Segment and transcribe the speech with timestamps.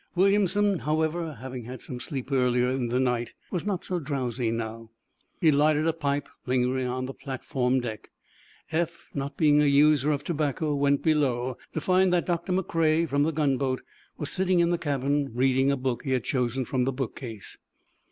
[0.15, 4.89] Williamson, however, having had some sleep earlier in the night, was not drowsy, now.
[5.39, 8.09] He lighted a pipe, lingering on the platform deck.
[8.71, 13.21] Eph, not being a user of tobacco, went below to find that Doctor McCrea, from
[13.21, 13.83] the gunboat,
[14.17, 17.59] was sitting in the cabin, reading a book he had chosen from the book case.